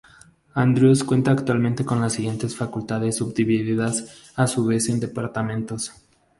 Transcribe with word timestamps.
Andrews 0.55 1.03
cuenta 1.03 1.29
actualmente 1.29 1.85
con 1.85 2.01
las 2.01 2.13
siguientes 2.13 2.55
facultades, 2.55 3.17
subdivididas 3.17 4.31
a 4.35 4.47
su 4.47 4.65
vez 4.65 4.89
en 4.89 4.99
departamentos. 4.99 5.93